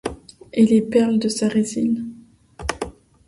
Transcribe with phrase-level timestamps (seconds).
[0.51, 2.03] Et les perles de sa résille